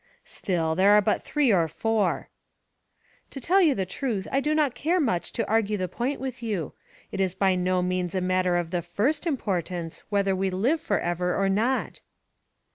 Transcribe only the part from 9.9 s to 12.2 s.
whether we live for ever or not."